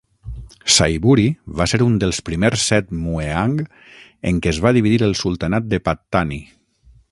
Saiburi 0.75 1.25
va 1.61 1.67
ser 1.73 1.79
un 1.87 1.99
dels 2.03 2.21
primers 2.29 2.63
set 2.71 2.89
"Mueang" 3.03 3.55
en 4.31 4.41
què 4.47 4.53
es 4.55 4.63
va 4.67 4.75
dividir 4.81 5.01
el 5.11 5.17
sultanat 5.23 5.71
de 5.75 5.85
Pattani. 5.91 6.45